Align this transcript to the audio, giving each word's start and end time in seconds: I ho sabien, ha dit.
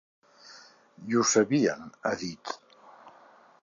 I 1.11 1.19
ho 1.19 1.27
sabien, 1.33 1.87
ha 2.01 2.17
dit. 2.27 2.59